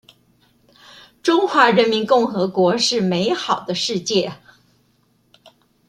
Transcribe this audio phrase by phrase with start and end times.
[1.21, 4.33] 中華人民共和國是美好的世界